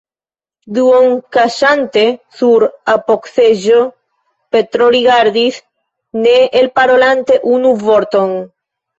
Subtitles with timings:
[0.75, 2.05] Duonkuŝante
[2.37, 2.63] sur
[2.93, 3.81] apogseĝo,
[4.55, 5.59] Petro rigardis,
[6.23, 8.35] ne elparolante unu vorton.